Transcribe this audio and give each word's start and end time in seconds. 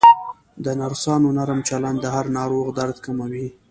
د 0.63 0.65
نرسانو 0.79 1.29
نرم 1.37 1.59
چلند 1.69 1.97
د 2.01 2.05
هر 2.15 2.25
ناروغ 2.37 2.65
درد 2.79 2.97
کموي. 3.05 3.47